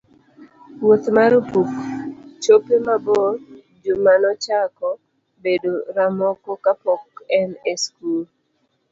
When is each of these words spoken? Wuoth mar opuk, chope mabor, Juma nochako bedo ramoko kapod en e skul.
Wuoth 0.81 1.07
mar 1.15 1.31
opuk, 1.41 1.69
chope 2.43 2.75
mabor, 2.85 3.33
Juma 3.83 4.13
nochako 4.21 4.89
bedo 5.43 5.73
ramoko 5.95 6.51
kapod 6.65 7.03
en 7.39 7.49
e 7.71 7.73
skul. 7.83 8.23